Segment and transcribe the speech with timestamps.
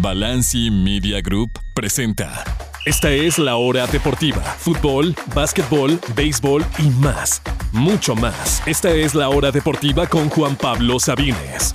[0.00, 2.44] Balanci Media Group presenta.
[2.86, 4.40] Esta es la hora deportiva.
[4.40, 7.42] Fútbol, básquetbol, béisbol y más.
[7.72, 8.62] Mucho más.
[8.64, 11.74] Esta es la hora deportiva con Juan Pablo Sabines.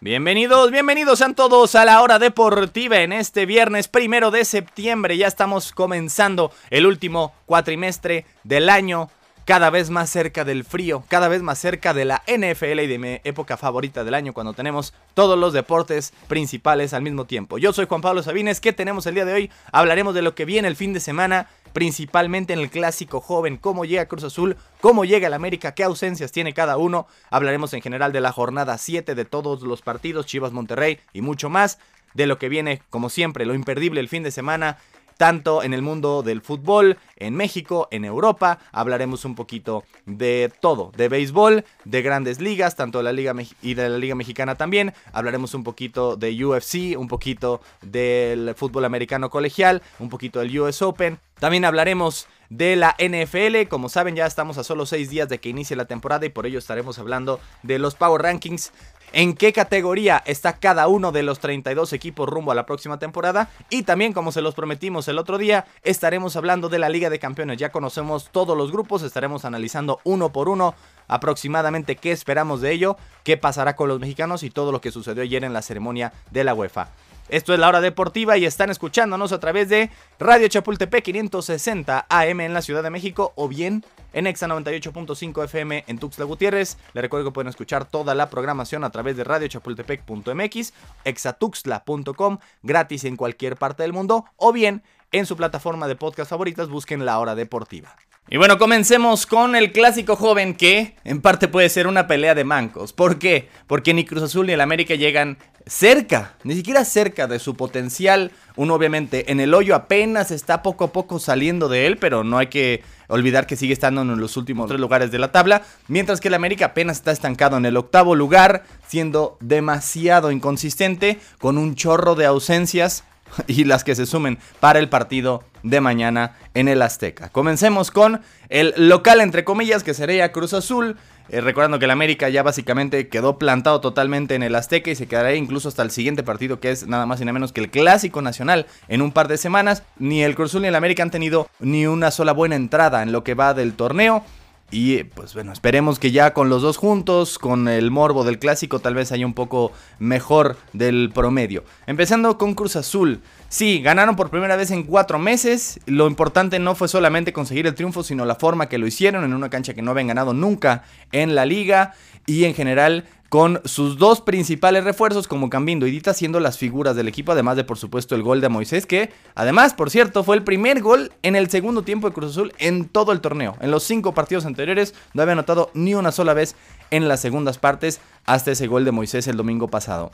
[0.00, 5.16] Bienvenidos, bienvenidos sean todos a la hora deportiva en este viernes primero de septiembre.
[5.16, 9.10] Ya estamos comenzando el último cuatrimestre del año
[9.48, 12.98] cada vez más cerca del frío, cada vez más cerca de la NFL y de
[12.98, 17.56] mi época favorita del año cuando tenemos todos los deportes principales al mismo tiempo.
[17.56, 19.50] Yo soy Juan Pablo Sabines, ¿qué tenemos el día de hoy?
[19.72, 23.86] Hablaremos de lo que viene el fin de semana, principalmente en el clásico joven, cómo
[23.86, 27.06] llega Cruz Azul, cómo llega el América, qué ausencias tiene cada uno.
[27.30, 31.48] Hablaremos en general de la jornada 7 de todos los partidos, Chivas Monterrey y mucho
[31.48, 31.78] más.
[32.14, 34.78] De lo que viene, como siempre, lo imperdible el fin de semana,
[35.18, 38.60] tanto en el mundo del fútbol, en México, en Europa.
[38.72, 43.74] Hablaremos un poquito de todo, de béisbol, de grandes ligas, tanto de la Liga y
[43.74, 44.94] de la Liga Mexicana también.
[45.12, 50.80] Hablaremos un poquito de UFC, un poquito del fútbol americano colegial, un poquito del US
[50.80, 51.18] Open.
[51.38, 53.68] También hablaremos de la NFL.
[53.68, 56.46] Como saben, ya estamos a solo 6 días de que inicie la temporada y por
[56.46, 58.72] ello estaremos hablando de los Power Rankings
[59.12, 63.50] en qué categoría está cada uno de los 32 equipos rumbo a la próxima temporada.
[63.70, 67.18] Y también, como se los prometimos el otro día, estaremos hablando de la Liga de
[67.18, 67.58] Campeones.
[67.58, 70.74] Ya conocemos todos los grupos, estaremos analizando uno por uno
[71.08, 75.22] aproximadamente qué esperamos de ello, qué pasará con los mexicanos y todo lo que sucedió
[75.22, 76.88] ayer en la ceremonia de la UEFA.
[77.28, 82.40] Esto es la hora deportiva y están escuchándonos a través de Radio Chapultepec 560 AM
[82.40, 83.84] en la Ciudad de México o bien
[84.14, 86.78] en Exa 98.5 FM en Tuxtla Gutiérrez.
[86.94, 90.72] Les recuerdo que pueden escuchar toda la programación a través de radiochapultepec.mx,
[91.04, 96.68] exatuxtla.com, gratis en cualquier parte del mundo o bien en su plataforma de podcast favoritas
[96.68, 97.94] busquen la hora deportiva.
[98.30, 102.44] Y bueno, comencemos con el clásico joven que en parte puede ser una pelea de
[102.44, 102.92] mancos.
[102.92, 103.48] ¿Por qué?
[103.66, 108.30] Porque ni Cruz Azul ni el América llegan cerca, ni siquiera cerca de su potencial.
[108.54, 112.36] Uno obviamente en el hoyo apenas está poco a poco saliendo de él, pero no
[112.36, 116.20] hay que olvidar que sigue estando en los últimos tres lugares de la tabla, mientras
[116.20, 121.76] que el América apenas está estancado en el octavo lugar, siendo demasiado inconsistente, con un
[121.76, 123.04] chorro de ausencias
[123.46, 127.28] y las que se sumen para el partido de mañana en el Azteca.
[127.30, 130.96] Comencemos con el local, entre comillas, que sería Cruz Azul.
[131.30, 135.06] Eh, recordando que el América ya básicamente quedó plantado totalmente en el Azteca y se
[135.06, 137.70] quedará incluso hasta el siguiente partido que es nada más y nada menos que el
[137.70, 139.82] Clásico Nacional en un par de semanas.
[139.98, 143.12] Ni el Cruz Azul ni el América han tenido ni una sola buena entrada en
[143.12, 144.24] lo que va del torneo.
[144.70, 148.80] Y pues bueno, esperemos que ya con los dos juntos, con el morbo del clásico,
[148.80, 151.64] tal vez haya un poco mejor del promedio.
[151.86, 153.22] Empezando con Cruz Azul.
[153.50, 155.80] Sí, ganaron por primera vez en cuatro meses.
[155.86, 159.32] Lo importante no fue solamente conseguir el triunfo, sino la forma que lo hicieron en
[159.32, 161.94] una cancha que no habían ganado nunca en la liga.
[162.26, 166.96] Y en general con sus dos principales refuerzos como Cambindo y Dita siendo las figuras
[166.96, 170.36] del equipo, además de por supuesto el gol de Moisés, que además, por cierto, fue
[170.36, 173.56] el primer gol en el segundo tiempo de Cruz Azul en todo el torneo.
[173.60, 176.54] En los cinco partidos anteriores no había anotado ni una sola vez
[176.90, 180.10] en las segundas partes hasta ese gol de Moisés el domingo pasado.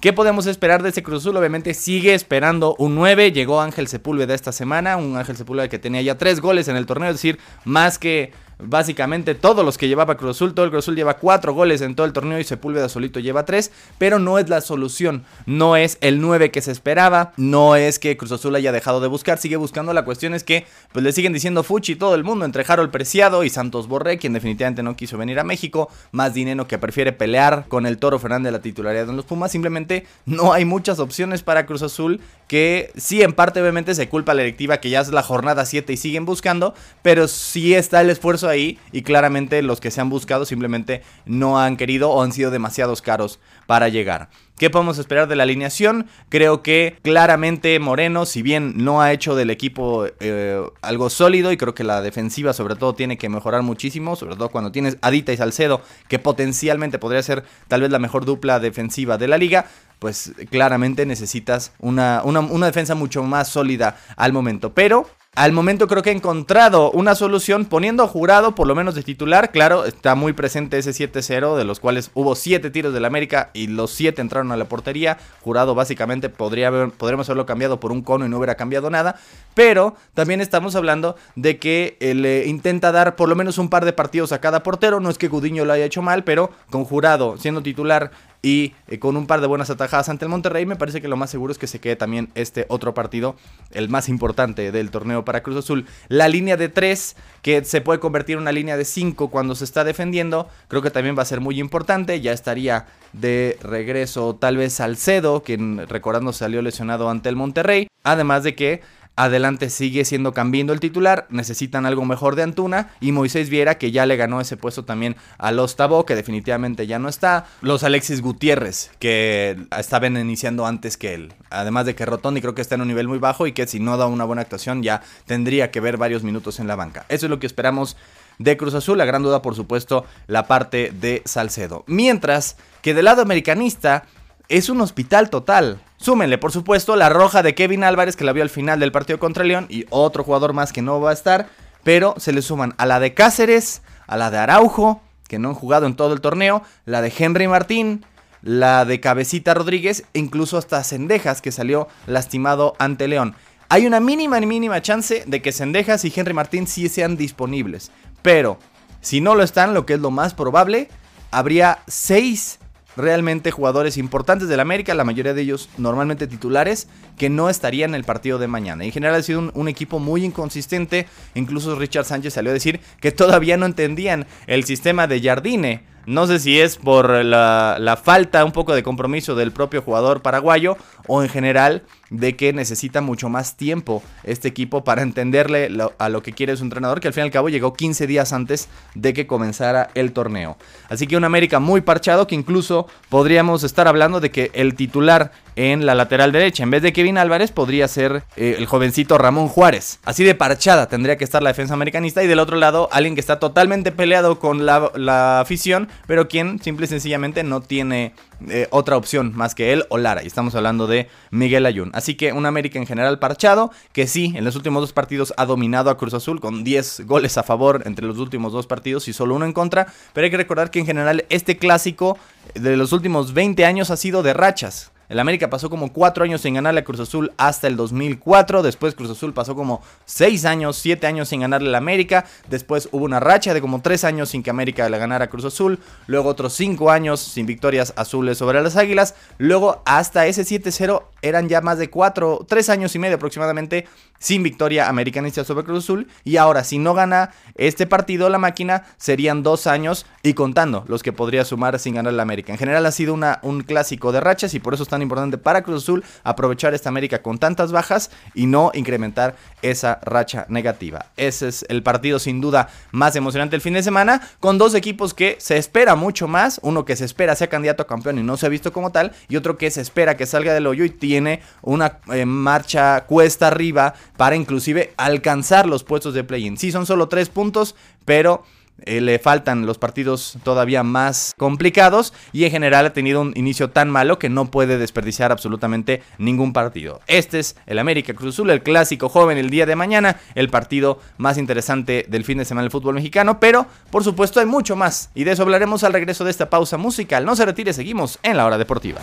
[0.00, 1.36] ¿Qué podemos esperar de ese Cruz Azul?
[1.36, 3.32] Obviamente sigue esperando un 9.
[3.32, 4.96] Llegó Ángel Sepúlveda esta semana.
[4.96, 7.08] Un Ángel Sepúlveda que tenía ya tres goles en el torneo.
[7.08, 10.54] Es decir, más que básicamente todos los que llevaba Cruz Azul.
[10.54, 13.44] Todo el Cruz Azul lleva cuatro goles en todo el torneo y Sepúlveda solito lleva
[13.44, 13.72] tres.
[13.98, 15.24] Pero no es la solución.
[15.46, 17.32] No es el 9 que se esperaba.
[17.36, 19.38] No es que Cruz Azul haya dejado de buscar.
[19.38, 19.92] Sigue buscando.
[19.92, 22.44] La cuestión es que pues le siguen diciendo Fuchi todo el mundo.
[22.44, 24.18] Entre Harold Preciado y Santos Borré.
[24.18, 25.90] Quien definitivamente no quiso venir a México.
[26.12, 29.52] Más dinero que prefiere pelear con el Toro Fernández de la titularidad en los Pumas.
[29.52, 32.20] Simplemente no hay muchas opciones para Cruz Azul.
[32.48, 35.64] Que sí, en parte obviamente se culpa a la directiva que ya es la jornada
[35.64, 36.74] 7 y siguen buscando.
[37.02, 41.58] Pero sí está el esfuerzo ahí y claramente los que se han buscado simplemente no
[41.58, 44.28] han querido o han sido demasiados caros para llegar.
[44.58, 46.06] ¿Qué podemos esperar de la alineación?
[46.28, 51.56] Creo que claramente Moreno, si bien no ha hecho del equipo eh, algo sólido y
[51.56, 55.32] creo que la defensiva sobre todo tiene que mejorar muchísimo, sobre todo cuando tienes Adita
[55.32, 59.66] y Salcedo, que potencialmente podría ser tal vez la mejor dupla defensiva de la liga,
[59.98, 64.72] pues claramente necesitas una, una, una defensa mucho más sólida al momento.
[64.72, 69.02] Pero al momento creo que he encontrado una solución poniendo Jurado por lo menos de
[69.02, 69.50] titular.
[69.50, 73.66] Claro, está muy presente ese 7-0, de los cuales hubo 7 tiros del América y
[73.66, 75.18] los 7 entraron a la portería.
[75.40, 79.16] Jurado básicamente podría podríamos haberlo cambiado por un cono y no hubiera cambiado nada.
[79.54, 83.92] Pero también estamos hablando de que le intenta dar por lo menos un par de
[83.92, 85.00] partidos a cada portero.
[85.00, 88.12] No es que Gudiño lo haya hecho mal, pero con Jurado siendo titular
[88.44, 91.16] y eh, con un par de buenas atajadas ante el Monterrey, me parece que lo
[91.16, 93.36] más seguro es que se quede también este otro partido,
[93.70, 95.86] el más importante del torneo para Cruz Azul.
[96.08, 99.64] La línea de 3, que se puede convertir en una línea de 5 cuando se
[99.64, 102.20] está defendiendo, creo que también va a ser muy importante.
[102.20, 107.88] Ya estaría de regreso tal vez Salcedo, quien recordando salió lesionado ante el Monterrey.
[108.02, 108.82] Además de que
[109.16, 113.92] Adelante sigue siendo Cambindo el titular, necesitan algo mejor de Antuna y Moisés Viera que
[113.92, 117.84] ya le ganó ese puesto también a los Tabó que definitivamente ya no está, los
[117.84, 122.74] Alexis Gutiérrez que estaban iniciando antes que él, además de que Rotondi creo que está
[122.74, 125.70] en un nivel muy bajo y que si no da una buena actuación ya tendría
[125.70, 127.06] que ver varios minutos en la banca.
[127.08, 127.96] Eso es lo que esperamos
[128.38, 131.84] de Cruz Azul, la gran duda por supuesto la parte de Salcedo.
[131.86, 134.06] Mientras que del lado americanista
[134.48, 135.80] es un hospital total.
[135.96, 139.18] Súmenle, por supuesto, la roja de Kevin Álvarez, que la vio al final del partido
[139.18, 141.48] contra León, y otro jugador más que no va a estar,
[141.82, 145.54] pero se le suman a la de Cáceres, a la de Araujo, que no han
[145.54, 148.04] jugado en todo el torneo, la de Henry Martín,
[148.42, 153.34] la de Cabecita Rodríguez, e incluso hasta Cendejas, que salió lastimado ante León.
[153.70, 157.90] Hay una mínima y mínima chance de que Cendejas y Henry Martín sí sean disponibles,
[158.20, 158.58] pero
[159.00, 160.88] si no lo están, lo que es lo más probable,
[161.30, 162.58] habría seis
[162.96, 166.88] realmente jugadores importantes del América, la mayoría de ellos normalmente titulares,
[167.18, 168.84] que no estarían en el partido de mañana.
[168.84, 172.80] En general ha sido un, un, equipo muy inconsistente, incluso Richard Sánchez salió a decir
[173.00, 178.44] que todavía no entendían el sistema de Jardine no sé si es por la, falta
[178.44, 180.76] un poco de compromiso del propio jugador paraguayo
[181.06, 181.82] o en general
[182.18, 186.64] de que necesita mucho más tiempo este equipo para entenderle a lo que quiere su
[186.64, 190.12] entrenador, que al fin y al cabo llegó 15 días antes de que comenzara el
[190.12, 190.56] torneo.
[190.88, 195.32] Así que un América muy parchado que incluso podríamos estar hablando de que el titular
[195.56, 199.46] en la lateral derecha, en vez de Kevin Álvarez, podría ser eh, el jovencito Ramón
[199.48, 200.00] Juárez.
[200.04, 203.20] Así de parchada tendría que estar la defensa americanista y del otro lado alguien que
[203.20, 208.12] está totalmente peleado con la, la afición pero quien simple y sencillamente no tiene
[208.48, 210.22] eh, otra opción más que él o Lara.
[210.22, 211.90] Y estamos hablando de Miguel Ayun.
[211.94, 215.46] Así que un América en general parchado, que sí, en los últimos dos partidos ha
[215.46, 219.12] dominado a Cruz Azul con 10 goles a favor entre los últimos dos partidos y
[219.12, 219.86] solo uno en contra.
[220.12, 222.18] Pero hay que recordar que en general este clásico
[222.54, 224.93] de los últimos 20 años ha sido de rachas.
[225.08, 228.62] El América pasó como 4 años sin ganarle a Cruz Azul hasta el 2004.
[228.62, 232.24] Después Cruz Azul pasó como 6 años, 7 años sin ganarle al América.
[232.48, 235.44] Después hubo una racha de como 3 años sin que América le ganara a Cruz
[235.44, 235.78] Azul.
[236.06, 239.14] Luego otros 5 años sin victorias azules sobre las Águilas.
[239.38, 243.86] Luego hasta ese 7-0 eran ya más de 4, 3 años y medio aproximadamente
[244.18, 246.08] sin victoria americanista sobre Cruz Azul.
[246.24, 251.02] Y ahora, si no gana este partido, la máquina serían dos años y contando los
[251.02, 252.52] que podría sumar sin ganar la América.
[252.52, 255.38] En general ha sido una, un clásico de rachas y por eso es tan importante
[255.38, 261.06] para Cruz Azul aprovechar esta América con tantas bajas y no incrementar esa racha negativa.
[261.16, 265.14] Ese es el partido sin duda más emocionante el fin de semana, con dos equipos
[265.14, 266.60] que se espera mucho más.
[266.62, 269.12] Uno que se espera sea candidato a campeón y no se ha visto como tal,
[269.28, 273.48] y otro que se espera que salga del hoyo y tiene una eh, marcha cuesta
[273.48, 276.56] arriba para inclusive alcanzar los puestos de play-in.
[276.56, 277.74] Sí, son solo tres puntos,
[278.04, 278.44] pero
[278.82, 283.70] eh, le faltan los partidos todavía más complicados y en general ha tenido un inicio
[283.70, 287.00] tan malo que no puede desperdiciar absolutamente ningún partido.
[287.06, 290.98] Este es el América Cruz Azul, el clásico joven el día de mañana, el partido
[291.18, 295.10] más interesante del fin de semana del fútbol mexicano, pero por supuesto hay mucho más
[295.14, 297.24] y de eso hablaremos al regreso de esta pausa musical.
[297.24, 299.00] No se retire, seguimos en la hora deportiva.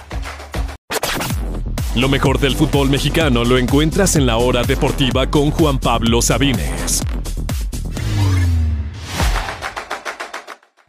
[1.96, 7.04] Lo mejor del fútbol mexicano lo encuentras en la hora deportiva con Juan Pablo Sabines.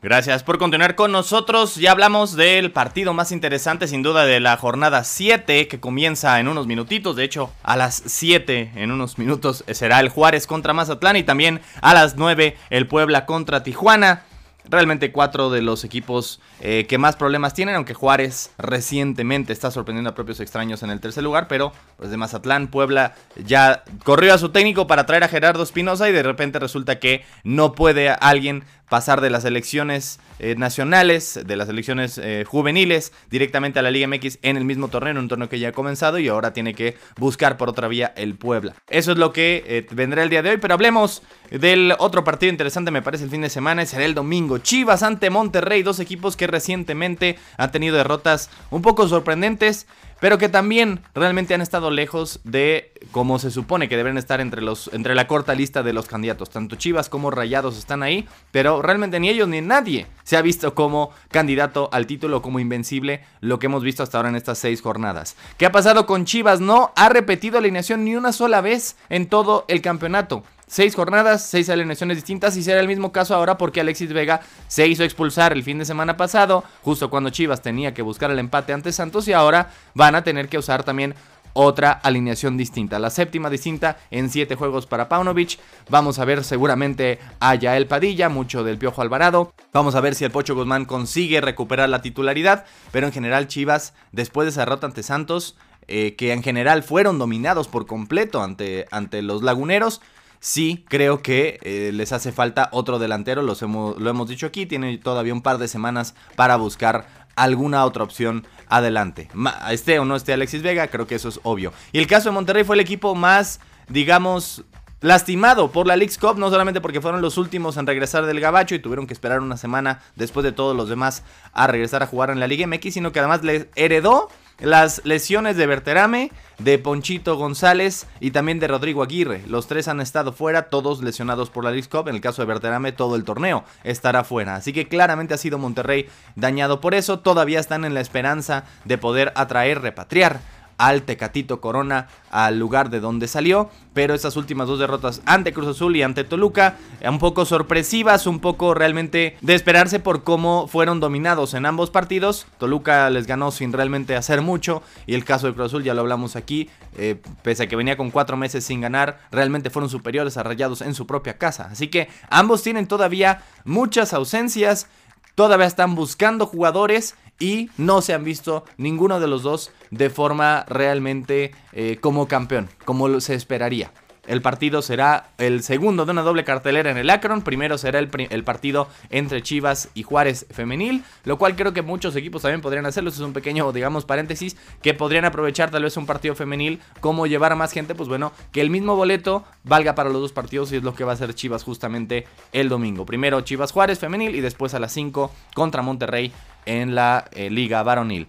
[0.02, 1.76] Gracias por continuar con nosotros.
[1.76, 6.48] Ya hablamos del partido más interesante sin duda de la jornada 7 que comienza en
[6.48, 7.14] unos minutitos.
[7.14, 11.60] De hecho, a las 7 en unos minutos será el Juárez contra Mazatlán y también
[11.82, 14.24] a las 9 el Puebla contra Tijuana
[14.68, 20.10] realmente cuatro de los equipos eh, que más problemas tienen, aunque Juárez recientemente está sorprendiendo
[20.10, 24.38] a propios extraños en el tercer lugar, pero pues de Mazatlán, Puebla ya corrió a
[24.38, 28.64] su técnico para traer a Gerardo Espinosa y de repente resulta que no puede alguien
[28.92, 34.06] pasar de las elecciones eh, nacionales, de las elecciones eh, juveniles, directamente a la Liga
[34.06, 36.74] MX en el mismo torneo, en un torneo que ya ha comenzado y ahora tiene
[36.74, 38.74] que buscar por otra vía el Puebla.
[38.90, 42.52] Eso es lo que eh, vendrá el día de hoy, pero hablemos del otro partido
[42.52, 44.58] interesante, me parece, el fin de semana, será el domingo.
[44.58, 49.86] Chivas ante Monterrey, dos equipos que recientemente han tenido derrotas un poco sorprendentes
[50.22, 54.62] pero que también realmente han estado lejos de como se supone que deben estar entre,
[54.62, 56.48] los, entre la corta lista de los candidatos.
[56.48, 60.76] Tanto Chivas como Rayados están ahí, pero realmente ni ellos ni nadie se ha visto
[60.76, 64.80] como candidato al título, como invencible, lo que hemos visto hasta ahora en estas seis
[64.80, 65.34] jornadas.
[65.58, 66.60] ¿Qué ha pasado con Chivas?
[66.60, 70.44] No ha repetido alineación ni una sola vez en todo el campeonato.
[70.72, 74.86] Seis jornadas, seis alineaciones distintas y será el mismo caso ahora porque Alexis Vega se
[74.86, 78.72] hizo expulsar el fin de semana pasado, justo cuando Chivas tenía que buscar el empate
[78.72, 81.14] ante Santos y ahora van a tener que usar también
[81.52, 82.98] otra alineación distinta.
[82.98, 85.58] La séptima distinta en siete juegos para Paunovic.
[85.90, 89.52] Vamos a ver seguramente a Yael Padilla, mucho del Piojo Alvarado.
[89.74, 92.64] Vamos a ver si el Pocho Guzmán consigue recuperar la titularidad.
[92.92, 95.54] Pero en general Chivas, después de esa derrota ante Santos,
[95.86, 100.00] eh, que en general fueron dominados por completo ante, ante los laguneros.
[100.44, 105.32] Sí, creo que eh, les hace falta otro delantero, lo hemos dicho aquí, tiene todavía
[105.32, 107.06] un par de semanas para buscar
[107.36, 109.28] alguna otra opción adelante.
[109.70, 111.72] Esté o no esté Alexis Vega, creo que eso es obvio.
[111.92, 114.64] Y el caso de Monterrey fue el equipo más, digamos,
[115.00, 118.74] lastimado por la League's Cup, no solamente porque fueron los últimos en regresar del Gabacho
[118.74, 121.22] y tuvieron que esperar una semana después de todos los demás
[121.52, 124.28] a regresar a jugar en la Liga MX, sino que además le heredó
[124.60, 129.42] las lesiones de Berterame, de Ponchito González y también de Rodrigo Aguirre.
[129.48, 131.88] Los tres han estado fuera, todos lesionados por la League.
[131.92, 134.54] En el caso de Berterame, todo el torneo estará fuera.
[134.56, 137.18] Así que claramente ha sido Monterrey dañado por eso.
[137.20, 140.40] Todavía están en la esperanza de poder atraer, repatriar
[140.82, 143.70] al Tecatito Corona al lugar de donde salió.
[143.94, 148.40] Pero esas últimas dos derrotas ante Cruz Azul y ante Toluca, un poco sorpresivas, un
[148.40, 152.46] poco realmente de esperarse por cómo fueron dominados en ambos partidos.
[152.58, 154.82] Toluca les ganó sin realmente hacer mucho.
[155.06, 157.96] Y el caso de Cruz Azul, ya lo hablamos aquí, eh, pese a que venía
[157.96, 161.68] con cuatro meses sin ganar, realmente fueron superiores a Rayados en su propia casa.
[161.70, 164.88] Así que ambos tienen todavía muchas ausencias.
[165.34, 170.64] Todavía están buscando jugadores y no se han visto ninguno de los dos de forma
[170.68, 173.90] realmente eh, como campeón, como se esperaría.
[174.26, 177.42] El partido será el segundo de una doble cartelera en el Akron.
[177.42, 178.08] Primero será el,
[178.44, 183.10] partido entre Chivas y Juárez femenil, lo cual creo que muchos equipos también podrían hacerlo.
[183.10, 187.50] Es un pequeño, digamos, paréntesis, que podrían aprovechar tal vez un partido femenil como llevar
[187.50, 190.76] a más gente, pues bueno, que el mismo boleto valga para los dos partidos y
[190.76, 193.04] es lo que va a hacer Chivas justamente el domingo.
[193.04, 196.32] Primero Chivas Juárez femenil y después a las 5 contra Monterrey
[196.64, 198.28] en la eh, Liga Varonil.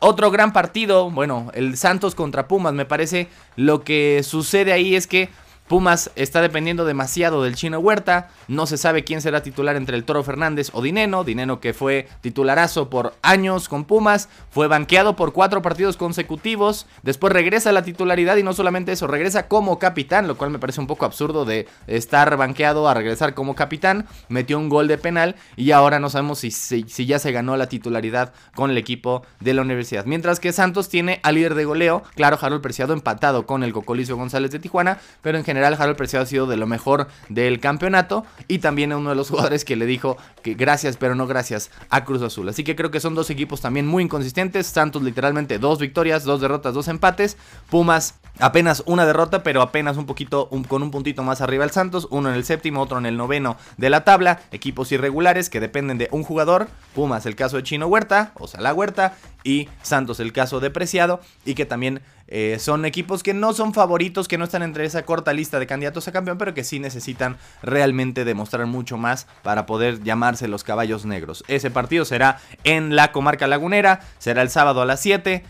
[0.00, 5.06] Otro gran partido, bueno, el Santos contra Pumas, me parece lo que sucede ahí es
[5.06, 5.28] que
[5.70, 8.30] Pumas está dependiendo demasiado del chino Huerta.
[8.48, 11.22] No se sabe quién será titular entre el Toro Fernández o Dineno.
[11.22, 14.28] Dineno que fue titularazo por años con Pumas.
[14.50, 16.88] Fue banqueado por cuatro partidos consecutivos.
[17.04, 20.26] Después regresa a la titularidad y no solamente eso, regresa como capitán.
[20.26, 24.08] Lo cual me parece un poco absurdo de estar banqueado a regresar como capitán.
[24.28, 27.68] Metió un gol de penal y ahora no sabemos si, si, ya se ganó la
[27.68, 30.04] titularidad con el equipo de la universidad.
[30.04, 32.02] Mientras que Santos tiene al líder de goleo.
[32.16, 34.98] Claro, Harold Preciado empatado con el Cocolicio González de Tijuana.
[35.22, 38.92] Pero en general general Harold Preciado ha sido de lo mejor del campeonato y también
[38.92, 42.48] uno de los jugadores que le dijo que gracias pero no gracias a Cruz Azul.
[42.48, 44.66] Así que creo que son dos equipos también muy inconsistentes.
[44.66, 47.36] Santos literalmente dos victorias, dos derrotas, dos empates.
[47.68, 52.08] Pumas apenas una derrota pero apenas un poquito con un puntito más arriba el Santos.
[52.10, 54.40] Uno en el séptimo, otro en el noveno de la tabla.
[54.52, 56.68] Equipos irregulares que dependen de un jugador.
[56.94, 59.14] Pumas el caso de Chino Huerta o Sala Huerta
[59.44, 63.74] y Santos el caso de Preciado y que también eh, son equipos que no son
[63.74, 66.78] favoritos, que no están entre esa corta lista de candidatos a campeón, pero que sí
[66.78, 71.44] necesitan realmente demostrar mucho más para poder llamarse los caballos negros.
[71.48, 75.42] Ese partido será en la comarca lagunera, será el sábado a las 7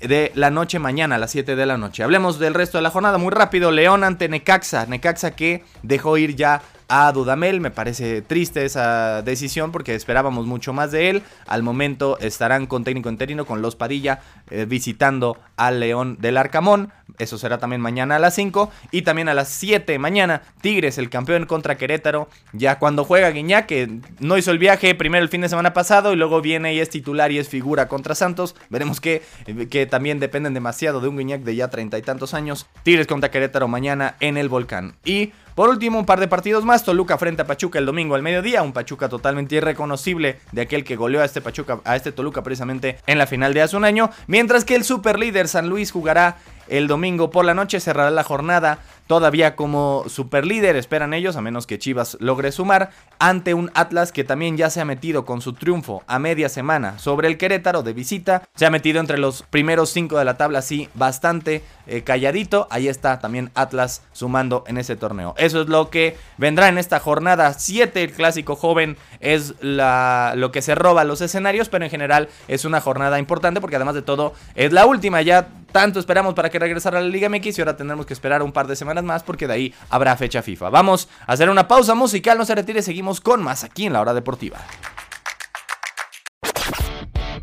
[0.00, 2.02] de la noche mañana a las 7 de la noche.
[2.02, 3.70] Hablemos del resto de la jornada muy rápido.
[3.70, 4.86] León ante Necaxa.
[4.86, 6.62] Necaxa que dejó ir ya
[6.94, 7.60] a Dudamel.
[7.60, 11.22] Me parece triste esa decisión porque esperábamos mucho más de él.
[11.46, 14.20] Al momento estarán con técnico interino, con Los Padilla,
[14.50, 16.92] eh, visitando al León del Arcamón.
[17.18, 18.70] Eso será también mañana a las 5.
[18.90, 22.28] Y también a las 7 mañana, Tigres, el campeón contra Querétaro.
[22.52, 26.12] Ya cuando juega Guiñac, que no hizo el viaje primero el fin de semana pasado
[26.12, 28.54] y luego viene y es titular y es figura contra Santos.
[28.70, 29.22] Veremos que,
[29.70, 32.66] que también dependen demasiado de un Guiñac de ya treinta y tantos años.
[32.82, 34.96] Tigres contra Querétaro mañana en el Volcán.
[35.04, 36.84] Y por último, un par de partidos más.
[36.84, 38.62] Toluca frente a Pachuca el domingo al mediodía.
[38.62, 42.98] Un Pachuca totalmente irreconocible de aquel que goleó a este Pachuca, a este Toluca precisamente
[43.06, 44.10] en la final de hace un año.
[44.26, 46.38] Mientras que el superlíder San Luis jugará
[46.68, 51.66] el domingo por la noche, cerrará la jornada todavía como superlíder, esperan ellos, a menos
[51.66, 55.52] que Chivas logre sumar, ante un Atlas que también ya se ha metido con su
[55.52, 59.90] triunfo a media semana sobre el Querétaro de visita, se ha metido entre los primeros
[59.90, 64.96] cinco de la tabla, así bastante eh, calladito, ahí está también Atlas sumando en ese
[64.96, 65.34] torneo.
[65.36, 70.62] Eso es lo que vendrá en esta jornada 7, el clásico joven es lo que
[70.62, 74.34] se roba los escenarios, pero en general es una jornada importante porque además de todo
[74.54, 77.76] es la última, ya tanto esperamos para que regresara a la Liga MX y ahora
[77.76, 80.70] tendremos que esperar un par de semanas más porque de ahí habrá fecha FIFA.
[80.70, 84.00] Vamos a hacer una pausa musical, no se retire, seguimos con más aquí en la
[84.00, 84.58] hora deportiva.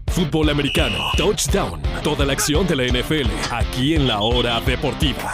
[0.07, 5.33] Fútbol americano, touchdown, toda la acción de la NFL, aquí en la hora deportiva.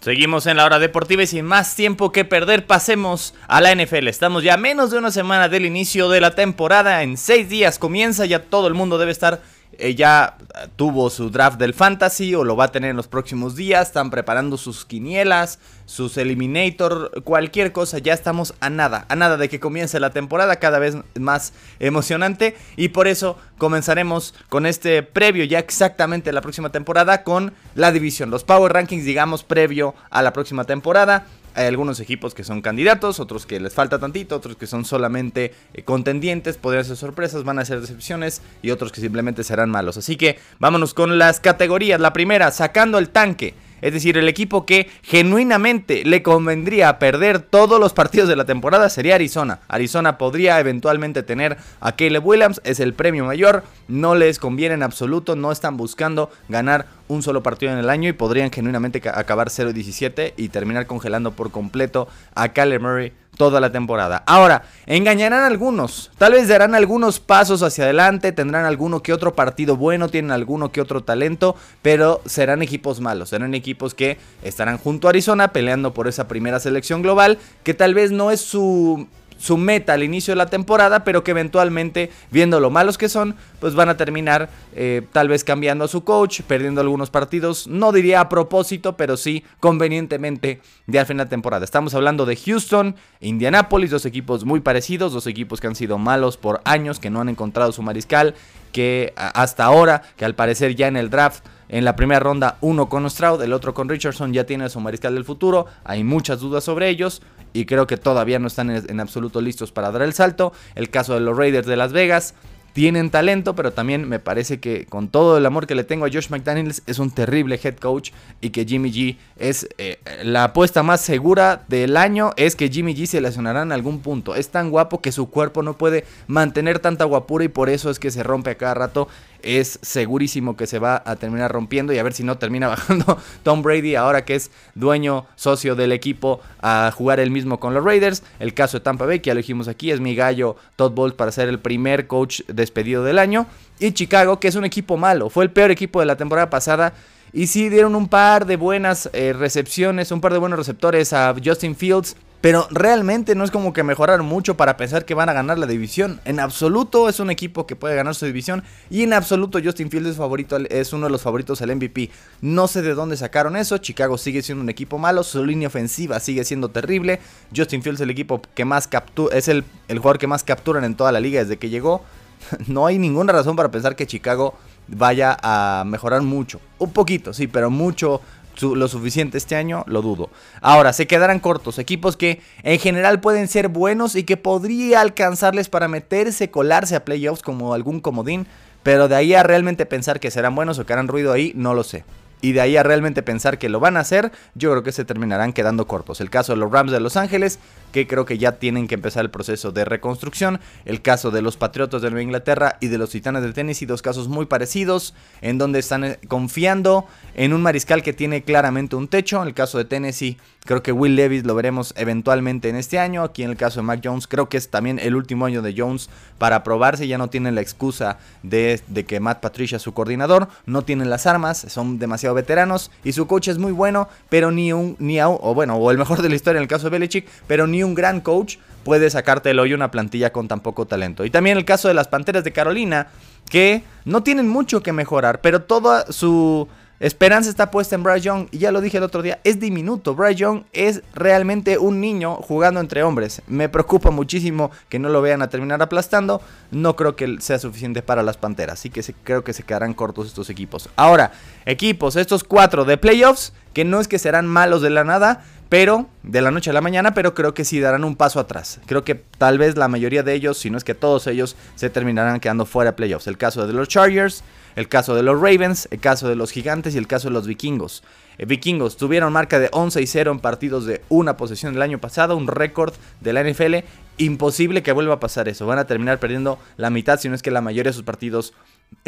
[0.00, 4.06] Seguimos en la hora deportiva y sin más tiempo que perder, pasemos a la NFL.
[4.06, 7.02] Estamos ya a menos de una semana del inicio de la temporada.
[7.02, 9.42] En seis días comienza, ya todo el mundo debe estar
[9.78, 10.34] ella
[10.76, 13.88] tuvo su draft del fantasy o lo va a tener en los próximos días.
[13.88, 17.98] Están preparando sus quinielas, sus eliminator, cualquier cosa.
[17.98, 22.56] Ya estamos a nada, a nada de que comience la temporada cada vez más emocionante.
[22.76, 28.30] Y por eso comenzaremos con este previo ya exactamente la próxima temporada con la división.
[28.30, 31.26] Los Power Rankings, digamos, previo a la próxima temporada.
[31.58, 35.52] Hay algunos equipos que son candidatos, otros que les falta tantito, otros que son solamente
[35.74, 39.96] eh, contendientes, podrían ser sorpresas, van a ser decepciones y otros que simplemente serán malos.
[39.96, 41.98] Así que vámonos con las categorías.
[41.98, 43.54] La primera, sacando el tanque.
[43.80, 48.88] Es decir, el equipo que genuinamente le convendría perder todos los partidos de la temporada
[48.88, 49.60] sería Arizona.
[49.68, 54.82] Arizona podría eventualmente tener a Caleb Williams, es el premio mayor, no les conviene en
[54.82, 59.48] absoluto, no están buscando ganar un solo partido en el año y podrían genuinamente acabar
[59.48, 64.22] 0-17 y terminar congelando por completo a Caleb Murray toda la temporada.
[64.26, 69.76] Ahora, engañarán algunos, tal vez darán algunos pasos hacia adelante, tendrán alguno que otro partido
[69.76, 75.08] bueno, tienen alguno que otro talento, pero serán equipos malos, serán equipos que estarán junto
[75.08, 79.06] a Arizona peleando por esa primera selección global, que tal vez no es su
[79.38, 83.36] su meta al inicio de la temporada, pero que eventualmente, viendo lo malos que son,
[83.60, 87.92] pues van a terminar eh, tal vez cambiando a su coach, perdiendo algunos partidos, no
[87.92, 91.64] diría a propósito, pero sí convenientemente de al fin de temporada.
[91.64, 96.36] Estamos hablando de Houston, Indianapolis, dos equipos muy parecidos, dos equipos que han sido malos
[96.36, 98.34] por años, que no han encontrado su mariscal,
[98.72, 102.88] que hasta ahora, que al parecer ya en el draft en la primera ronda, uno
[102.88, 105.66] con Stroud, el otro con Richardson, ya tiene su mariscal del futuro.
[105.84, 107.22] Hay muchas dudas sobre ellos
[107.52, 110.52] y creo que todavía no están en, absoluto listos para dar el salto.
[110.74, 112.34] El caso de los Raiders de Las Vegas,
[112.72, 116.10] tienen talento, pero también me parece que con todo el amor que le tengo a
[116.12, 120.84] Josh McDaniels es un terrible head coach y que Jimmy G es eh, la apuesta
[120.84, 124.36] más segura del año es que Jimmy G se lesionará en algún punto.
[124.36, 127.98] Es tan guapo que su cuerpo no puede mantener tanta guapura y por eso es
[127.98, 129.08] que se rompe a cada rato
[129.42, 133.18] es segurísimo que se va a terminar rompiendo y a ver si no termina bajando
[133.42, 137.84] Tom Brady ahora que es dueño socio del equipo a jugar el mismo con los
[137.84, 138.22] Raiders.
[138.40, 141.14] El caso de Tampa Bay, que ya lo dijimos aquí, es mi gallo Todd Bowles
[141.14, 143.46] para ser el primer coach despedido del año.
[143.78, 146.94] Y Chicago, que es un equipo malo, fue el peor equipo de la temporada pasada.
[147.32, 151.34] Y sí dieron un par de buenas eh, recepciones, un par de buenos receptores a
[151.44, 152.16] Justin Fields.
[152.40, 155.66] Pero realmente no es como que mejorar mucho para pensar que van a ganar la
[155.66, 156.20] división.
[156.24, 158.62] En absoluto es un equipo que puede ganar su división.
[158.90, 162.10] Y en absoluto Justin Fields es, favorito, es uno de los favoritos al MVP.
[162.40, 163.78] No sé de dónde sacaron eso.
[163.78, 165.24] Chicago sigue siendo un equipo malo.
[165.24, 167.18] Su línea ofensiva sigue siendo terrible.
[167.54, 169.36] Justin Fields es el equipo que más captura.
[169.36, 172.04] Es el, el jugador que más capturan en toda la liga desde que llegó.
[172.66, 174.54] no hay ninguna razón para pensar que Chicago
[174.86, 176.60] vaya a mejorar mucho.
[176.78, 178.20] Un poquito, sí, pero mucho
[178.60, 180.30] lo suficiente este año, lo dudo.
[180.60, 181.78] Ahora, se quedarán cortos.
[181.78, 187.04] Equipos que en general pueden ser buenos y que podría alcanzarles para meterse, colarse a
[187.04, 188.46] playoffs como algún comodín.
[188.82, 191.74] Pero de ahí a realmente pensar que serán buenos o que harán ruido ahí, no
[191.74, 192.04] lo sé
[192.40, 195.04] y de ahí a realmente pensar que lo van a hacer, yo creo que se
[195.04, 196.20] terminarán quedando cortos.
[196.20, 197.58] El caso de los Rams de Los Ángeles,
[197.92, 200.60] que creo que ya tienen que empezar el proceso de reconstrucción.
[200.84, 204.02] El caso de los Patriotas de Nueva Inglaterra y de los Titanes de Tennessee, dos
[204.02, 209.08] casos muy parecidos, en donde están eh, confiando en un mariscal que tiene claramente un
[209.08, 209.42] techo.
[209.42, 213.22] El caso de Tennessee, creo que Will Levis lo veremos eventualmente en este año.
[213.22, 215.74] Aquí en el caso de Mac Jones, creo que es también el último año de
[215.74, 217.08] Jones para probarse.
[217.08, 221.08] Ya no tienen la excusa de, de que Matt Patricia es su coordinador, no tienen
[221.08, 225.18] las armas, son demasiado veteranos y su coach es muy bueno, pero ni un, ni
[225.22, 227.82] o bueno, o el mejor de la historia en el caso de Belichick, pero ni
[227.82, 231.24] un gran coach puede sacarte el hoyo una plantilla con tan poco talento.
[231.24, 233.06] Y también el caso de las Panteras de Carolina,
[233.48, 236.68] que no tienen mucho que mejorar, pero toda su
[237.00, 240.16] Esperanza está puesta en Bryce Young y ya lo dije el otro día, es diminuto.
[240.16, 243.40] Bryce Young es realmente un niño jugando entre hombres.
[243.46, 246.42] Me preocupa muchísimo que no lo vean a terminar aplastando.
[246.72, 250.26] No creo que sea suficiente para las Panteras, así que creo que se quedarán cortos
[250.26, 250.88] estos equipos.
[250.96, 251.30] Ahora,
[251.66, 256.08] equipos, estos cuatro de playoffs, que no es que serán malos de la nada, pero
[256.22, 258.80] de la noche a la mañana, pero creo que sí darán un paso atrás.
[258.86, 261.90] Creo que tal vez la mayoría de ellos, si no es que todos ellos, se
[261.90, 263.26] terminarán quedando fuera de playoffs.
[263.28, 264.42] El caso de los Chargers,
[264.76, 267.46] el caso de los Ravens, el caso de los Gigantes y el caso de los
[267.46, 268.02] Vikingos.
[268.38, 271.98] Eh, vikingos tuvieron marca de 11 y 0 en partidos de una posesión el año
[271.98, 273.84] pasado, un récord de la NFL.
[274.16, 275.66] Imposible que vuelva a pasar eso.
[275.66, 278.54] Van a terminar perdiendo la mitad, si no es que la mayoría de sus partidos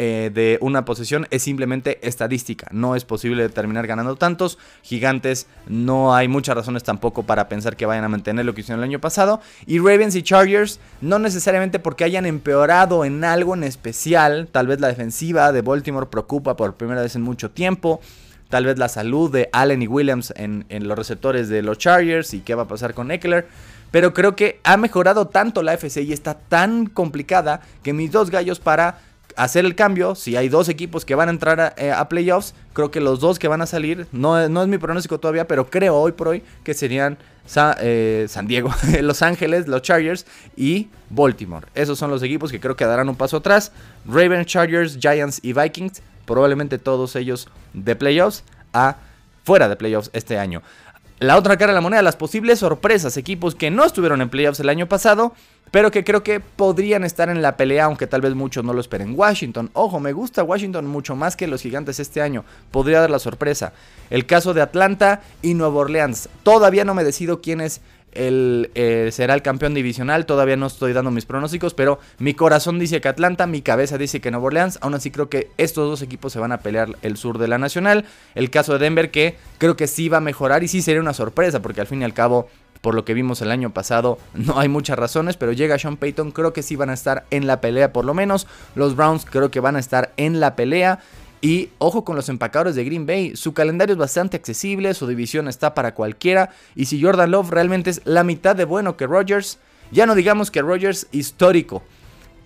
[0.03, 2.67] eh, de una posesión es simplemente estadística.
[2.71, 4.57] No es posible terminar ganando tantos.
[4.81, 8.79] Gigantes, no hay muchas razones tampoco para pensar que vayan a mantener lo que hicieron
[8.79, 9.41] el año pasado.
[9.67, 14.47] Y Ravens y Chargers, no necesariamente porque hayan empeorado en algo en especial.
[14.51, 18.01] Tal vez la defensiva de Baltimore preocupa por primera vez en mucho tiempo.
[18.49, 22.33] tal vez la salud de Allen y Williams en, en los receptores de los Chargers
[22.33, 23.47] y qué va a pasar con Eckler.
[23.91, 28.31] Pero creo que ha mejorado tanto la FC y está tan complicada que mis dos
[28.31, 28.99] gallos para
[29.35, 32.91] hacer el cambio, si hay dos equipos que van a entrar a, eh, playoffs, creo
[32.91, 35.95] que los dos que van a salir, no, no, es mi pronóstico todavía, pero creo
[35.95, 37.17] hoy por hoy que serían
[37.79, 41.67] eh, San Diego, Los Ángeles, los Chargers y Baltimore.
[41.75, 43.71] Esos son los equipos que creo que darán un paso atrás.
[44.05, 48.97] Ravens, Chargers, Giants y Vikings, probablemente todos ellos de playoffs a
[49.43, 50.61] fuera de playoffs este año.
[51.19, 54.59] La otra cara de la moneda, las posibles sorpresas, equipos que no estuvieron en playoffs
[54.59, 55.35] el año pasado,
[55.69, 58.81] pero que creo que podrían estar en la pelea, aunque tal vez muchos no lo
[58.81, 59.13] esperen.
[59.17, 63.19] Washington, ojo, me gusta Washington mucho más que los gigantes este año, podría dar la
[63.19, 63.73] sorpresa.
[64.09, 69.09] El caso de Atlanta y Nueva Orleans, todavía no me decido quién es el, eh,
[69.11, 70.25] será el campeón divisional.
[70.25, 74.21] Todavía no estoy dando mis pronósticos, pero mi corazón dice que Atlanta, mi cabeza dice
[74.21, 74.79] que Nueva Orleans.
[74.81, 77.57] Aún así creo que estos dos equipos se van a pelear el sur de la
[77.57, 78.05] nacional.
[78.35, 81.13] El caso de Denver que creo que sí va a mejorar y sí sería una
[81.13, 82.49] sorpresa porque al fin y al cabo
[82.81, 86.31] por lo que vimos el año pasado, no hay muchas razones, pero llega Sean Payton,
[86.31, 88.47] creo que sí van a estar en la pelea por lo menos.
[88.75, 90.99] Los Browns creo que van a estar en la pelea.
[91.43, 95.47] Y ojo con los empacadores de Green Bay, su calendario es bastante accesible, su división
[95.47, 96.51] está para cualquiera.
[96.75, 99.57] Y si Jordan Love realmente es la mitad de bueno que Rodgers,
[99.91, 101.81] ya no digamos que Rodgers histórico.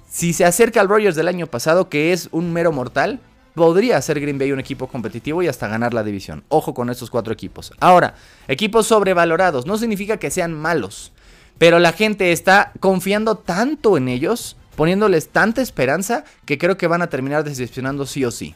[0.09, 3.19] Si se acerca al Rodgers del año pasado, que es un mero mortal,
[3.55, 6.43] podría ser Green Bay un equipo competitivo y hasta ganar la división.
[6.49, 7.71] Ojo con estos cuatro equipos.
[7.79, 8.15] Ahora,
[8.47, 11.11] equipos sobrevalorados no significa que sean malos,
[11.57, 17.01] pero la gente está confiando tanto en ellos, poniéndoles tanta esperanza, que creo que van
[17.01, 18.55] a terminar decepcionando sí o sí.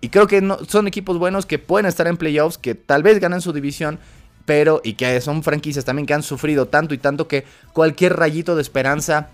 [0.00, 3.40] Y creo que son equipos buenos que pueden estar en playoffs, que tal vez ganen
[3.40, 3.98] su división,
[4.44, 8.54] pero y que son franquicias también que han sufrido tanto y tanto que cualquier rayito
[8.54, 9.30] de esperanza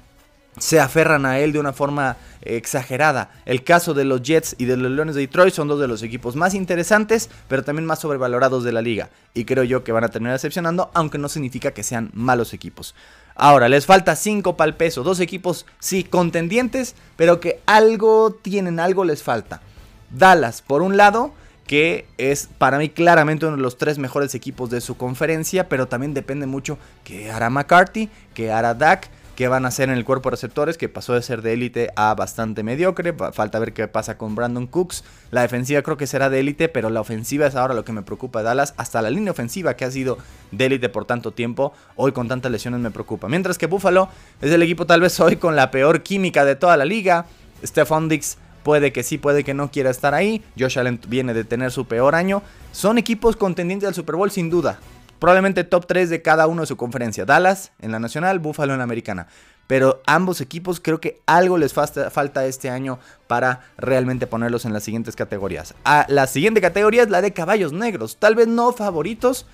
[0.58, 3.30] se aferran a él de una forma exagerada.
[3.46, 6.02] El caso de los Jets y de los Leones de Detroit son dos de los
[6.02, 9.10] equipos más interesantes, pero también más sobrevalorados de la liga.
[9.34, 12.94] Y creo yo que van a terminar decepcionando, aunque no significa que sean malos equipos.
[13.34, 15.02] Ahora, les falta 5 para el peso.
[15.02, 19.62] Dos equipos, sí, contendientes, pero que algo tienen, algo les falta.
[20.10, 21.32] Dallas, por un lado,
[21.66, 25.88] que es para mí claramente uno de los tres mejores equipos de su conferencia, pero
[25.88, 30.04] también depende mucho que hará McCarthy, que hará Dak, que van a hacer en el
[30.04, 33.14] cuerpo de receptores, que pasó de ser de élite a bastante mediocre.
[33.32, 35.04] Falta ver qué pasa con Brandon Cooks.
[35.30, 38.02] La defensiva creo que será de élite, pero la ofensiva es ahora lo que me
[38.02, 38.74] preocupa de Dallas.
[38.76, 40.18] Hasta la línea ofensiva que ha sido
[40.50, 43.28] de élite por tanto tiempo, hoy con tantas lesiones me preocupa.
[43.28, 44.08] Mientras que Buffalo
[44.40, 47.26] es el equipo tal vez hoy con la peor química de toda la liga.
[47.64, 50.42] Stephon Dix Puede que sí, puede que no quiera estar ahí.
[50.58, 52.42] Josh Allen viene de tener su peor año.
[52.70, 54.78] Son equipos contendientes al Super Bowl sin duda.
[55.22, 57.24] Probablemente top 3 de cada uno de su conferencia.
[57.24, 59.28] Dallas en la nacional, Buffalo en la americana.
[59.68, 64.82] Pero ambos equipos creo que algo les falta, este año para realmente ponerlos en las
[64.82, 65.76] siguientes categorías.
[65.84, 68.16] A la siguiente categoría es la de caballos negros.
[68.16, 69.46] Tal vez no favoritos,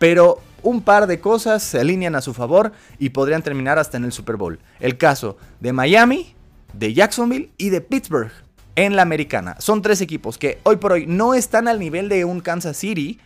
[0.00, 4.06] pero un par de cosas se alinean a su favor y podrían terminar hasta en
[4.06, 4.58] el Super Bowl.
[4.80, 6.34] El caso de Miami,
[6.72, 8.32] de Jacksonville y de Pittsburgh
[8.74, 9.54] en la americana.
[9.60, 13.20] Son tres equipos que hoy por hoy no están al nivel de un Kansas City,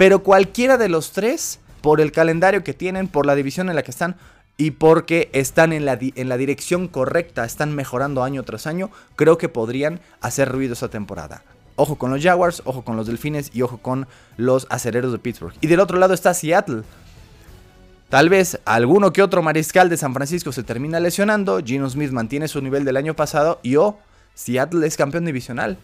[0.00, 3.82] pero cualquiera de los tres, por el calendario que tienen, por la división en la
[3.82, 4.16] que están
[4.56, 9.36] y porque están en la, en la dirección correcta, están mejorando año tras año, creo
[9.36, 11.42] que podrían hacer ruido esta temporada.
[11.76, 14.06] Ojo con los Jaguars, ojo con los Delfines y ojo con
[14.38, 15.52] los Acereros de Pittsburgh.
[15.60, 16.80] Y del otro lado está Seattle.
[18.08, 22.48] Tal vez alguno que otro mariscal de San Francisco se termina lesionando, Gino Smith mantiene
[22.48, 23.98] su nivel del año pasado y o
[24.32, 25.76] Seattle es campeón divisional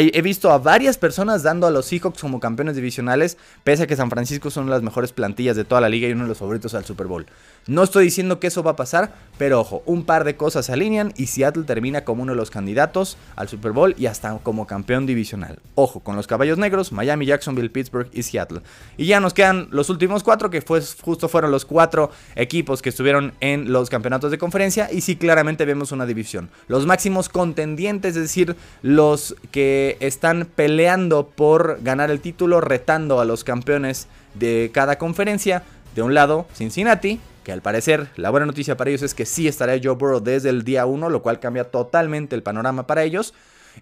[0.00, 3.96] he visto a varias personas dando a los Seahawks como campeones divisionales, pese a que
[3.96, 6.74] San Francisco son las mejores plantillas de toda la liga y uno de los favoritos
[6.74, 7.26] al Super Bowl.
[7.66, 10.72] No estoy diciendo que eso va a pasar, pero ojo, un par de cosas se
[10.72, 14.66] alinean y Seattle termina como uno de los candidatos al Super Bowl y hasta como
[14.66, 15.60] campeón divisional.
[15.74, 18.60] Ojo, con los caballos negros, Miami, Jacksonville, Pittsburgh y Seattle.
[18.96, 22.90] Y ya nos quedan los últimos cuatro, que fue, justo fueron los cuatro equipos que
[22.90, 24.90] estuvieron en los campeonatos de conferencia.
[24.92, 26.50] Y sí, claramente vemos una división.
[26.68, 33.24] Los máximos contendientes, es decir, los que están peleando por ganar el título, retando a
[33.24, 35.62] los campeones de cada conferencia.
[35.94, 39.46] De un lado, Cincinnati, que al parecer la buena noticia para ellos es que sí
[39.46, 43.34] estará Joe Burrow desde el día 1, lo cual cambia totalmente el panorama para ellos.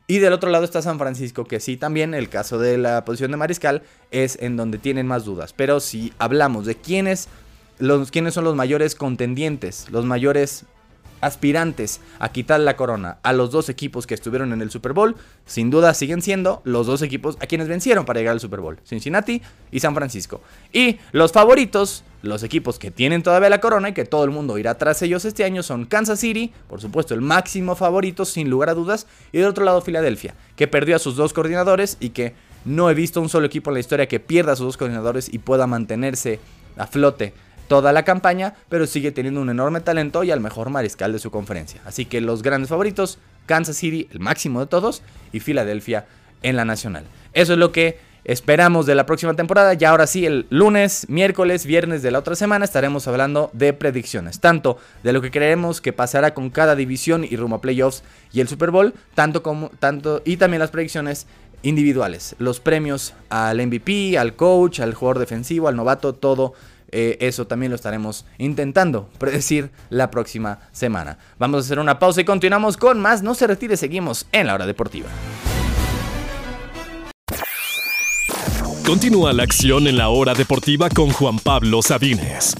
[0.06, 3.30] Y del otro lado está San Francisco, que sí también el caso de la posición
[3.30, 5.52] de mariscal es en donde tienen más dudas.
[5.52, 7.28] Pero si hablamos de quiénes,
[7.78, 10.64] los, quiénes son los mayores contendientes, los mayores
[11.22, 15.16] aspirantes a quitar la corona a los dos equipos que estuvieron en el Super Bowl,
[15.46, 18.78] sin duda siguen siendo los dos equipos a quienes vencieron para llegar al Super Bowl,
[18.84, 20.42] Cincinnati y San Francisco.
[20.72, 24.58] Y los favoritos, los equipos que tienen todavía la corona y que todo el mundo
[24.58, 28.68] irá tras ellos este año son Kansas City, por supuesto el máximo favorito sin lugar
[28.68, 32.34] a dudas, y del otro lado Filadelfia, que perdió a sus dos coordinadores y que
[32.64, 35.32] No he visto un solo equipo en la historia que pierda a sus dos coordinadores
[35.32, 36.38] y pueda mantenerse
[36.76, 37.34] a flote
[37.72, 41.30] toda la campaña, pero sigue teniendo un enorme talento y al mejor mariscal de su
[41.30, 41.80] conferencia.
[41.86, 46.04] Así que los grandes favoritos, Kansas City, el máximo de todos, y Filadelfia
[46.42, 47.06] en la nacional.
[47.32, 49.72] Eso es lo que esperamos de la próxima temporada.
[49.72, 54.38] Ya ahora sí, el lunes, miércoles, viernes de la otra semana estaremos hablando de predicciones,
[54.38, 58.02] tanto de lo que creemos que pasará con cada división y rumbo a playoffs
[58.34, 61.26] y el Super Bowl, tanto como tanto y también las predicciones
[61.62, 66.52] individuales, los premios al MVP, al coach, al jugador defensivo, al novato, todo
[66.92, 71.18] eh, eso también lo estaremos intentando predecir la próxima semana.
[71.38, 73.22] Vamos a hacer una pausa y continuamos con más.
[73.22, 75.08] No se retire, seguimos en la hora deportiva.
[78.86, 82.54] Continúa la acción en la hora deportiva con Juan Pablo Sabines.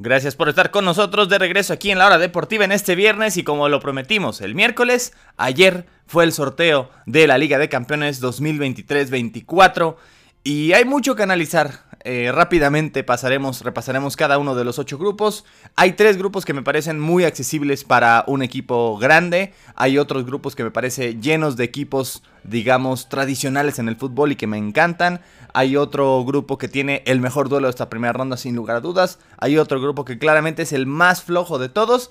[0.00, 3.36] Gracias por estar con nosotros de regreso aquí en la hora deportiva en este viernes
[3.36, 8.22] y como lo prometimos el miércoles, ayer fue el sorteo de la Liga de Campeones
[8.22, 9.96] 2023-24
[10.44, 11.87] y hay mucho que analizar.
[12.10, 15.44] Eh, rápidamente pasaremos, repasaremos cada uno de los ocho grupos.
[15.76, 19.52] Hay tres grupos que me parecen muy accesibles para un equipo grande.
[19.74, 24.36] Hay otros grupos que me parecen llenos de equipos, digamos, tradicionales en el fútbol y
[24.36, 25.20] que me encantan.
[25.52, 28.80] Hay otro grupo que tiene el mejor duelo de esta primera ronda sin lugar a
[28.80, 29.18] dudas.
[29.36, 32.10] Hay otro grupo que claramente es el más flojo de todos.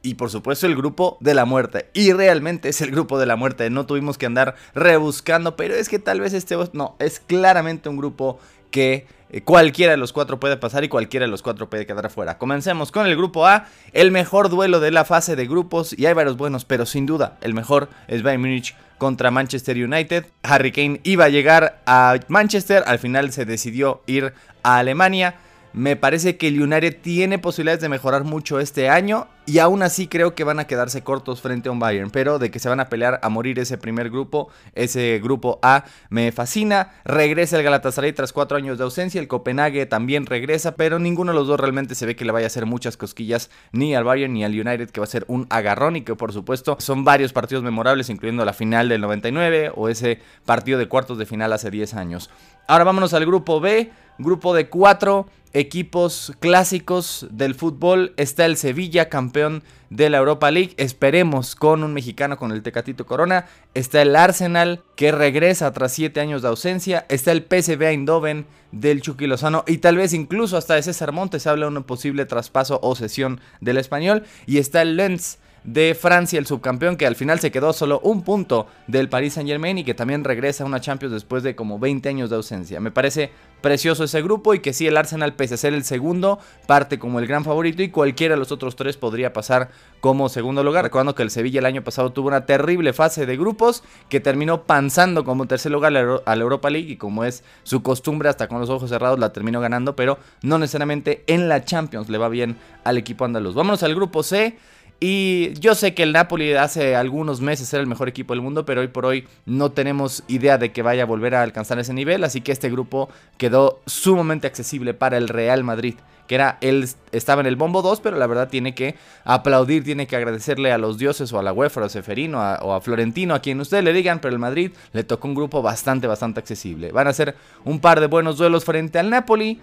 [0.00, 1.88] Y por supuesto el grupo de la muerte.
[1.92, 3.68] Y realmente es el grupo de la muerte.
[3.68, 5.56] No tuvimos que andar rebuscando.
[5.56, 6.56] Pero es que tal vez este...
[6.74, 8.38] No, es claramente un grupo
[8.70, 12.06] que eh, cualquiera de los cuatro puede pasar y cualquiera de los cuatro puede quedar
[12.06, 12.38] afuera.
[12.38, 16.14] Comencemos con el grupo A, el mejor duelo de la fase de grupos y hay
[16.14, 20.26] varios buenos, pero sin duda el mejor es Bayern Munich contra Manchester United.
[20.42, 25.36] Harry Kane iba a llegar a Manchester, al final se decidió ir a Alemania.
[25.78, 30.08] Me parece que el United tiene posibilidades de mejorar mucho este año y aún así
[30.08, 32.80] creo que van a quedarse cortos frente a un Bayern, pero de que se van
[32.80, 36.94] a pelear a morir ese primer grupo, ese grupo A, me fascina.
[37.04, 41.38] Regresa el Galatasaray tras cuatro años de ausencia, el Copenhague también regresa, pero ninguno de
[41.38, 44.32] los dos realmente se ve que le vaya a hacer muchas cosquillas ni al Bayern
[44.32, 47.32] ni al United, que va a ser un agarrón y que por supuesto son varios
[47.32, 51.70] partidos memorables, incluyendo la final del 99 o ese partido de cuartos de final hace
[51.70, 52.30] 10 años.
[52.66, 55.26] Ahora vámonos al grupo B, grupo de cuatro
[55.58, 58.14] equipos clásicos del fútbol.
[58.16, 60.74] Está el Sevilla, campeón de la Europa League.
[60.76, 63.46] Esperemos con un mexicano con el Tecatito Corona.
[63.74, 67.06] Está el Arsenal, que regresa tras 7 años de ausencia.
[67.08, 69.26] Está el PSV Eindhoven del Chucky.
[69.66, 73.40] Y tal vez incluso hasta de César Montes habla de un posible traspaso o cesión
[73.60, 74.24] del español.
[74.46, 78.22] Y está el Lens de Francia, el subcampeón, que al final se quedó solo un
[78.22, 81.78] punto del Paris Saint Germain y que también regresa a una Champions después de como
[81.78, 82.80] 20 años de ausencia.
[82.80, 86.38] Me parece precioso ese grupo y que sí, el Arsenal, pese a ser el segundo,
[86.66, 90.62] parte como el gran favorito y cualquiera de los otros tres podría pasar como segundo
[90.62, 90.84] lugar.
[90.84, 94.62] Recordando que el Sevilla el año pasado tuvo una terrible fase de grupos que terminó
[94.62, 98.60] panzando como tercer lugar a la Europa League y como es su costumbre, hasta con
[98.60, 102.56] los ojos cerrados la terminó ganando, pero no necesariamente en la Champions le va bien
[102.84, 103.54] al equipo andaluz.
[103.54, 104.56] Vámonos al grupo C.
[105.00, 108.64] Y yo sé que el Napoli hace algunos meses era el mejor equipo del mundo,
[108.64, 111.92] pero hoy por hoy no tenemos idea de que vaya a volver a alcanzar ese
[111.92, 115.94] nivel, así que este grupo quedó sumamente accesible para el Real Madrid,
[116.26, 120.08] que era él estaba en el bombo 2, pero la verdad tiene que aplaudir, tiene
[120.08, 123.36] que agradecerle a los dioses o a la UEFA, o a Seferino o a Florentino,
[123.36, 126.90] a quien ustedes le digan, pero el Madrid le tocó un grupo bastante, bastante accesible.
[126.90, 129.60] Van a ser un par de buenos duelos frente al Napoli.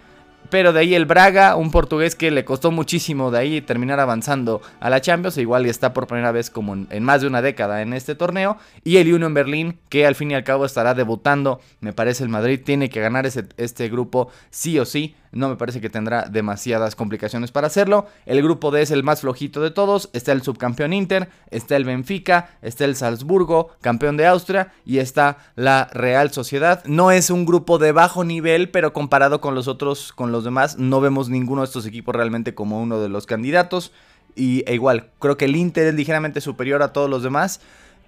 [0.49, 4.61] Pero de ahí el Braga, un portugués que le costó muchísimo de ahí terminar avanzando
[4.79, 7.93] a la Champions, igual está por primera vez como en, más de una década en
[7.93, 8.57] este torneo.
[8.83, 12.29] Y el Union Berlín, que al fin y al cabo estará debutando, me parece el
[12.29, 16.95] Madrid tiene que ganar este grupo sí o sí no me parece que tendrá demasiadas
[16.95, 18.07] complicaciones para hacerlo.
[18.25, 20.09] El grupo D es el más flojito de todos.
[20.13, 25.37] Está el subcampeón Inter, está el Benfica, está el Salzburgo, campeón de Austria, y está
[25.55, 26.83] la Real Sociedad.
[26.85, 30.77] No es un grupo de bajo nivel, pero comparado con los otros, con los demás,
[30.77, 33.91] no vemos ninguno de estos equipos realmente como uno de los candidatos.
[34.37, 37.59] Y e igual, creo que el Inter es ligeramente superior a todos los demás